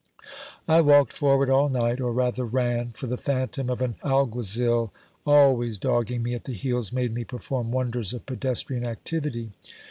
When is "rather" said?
2.11-2.43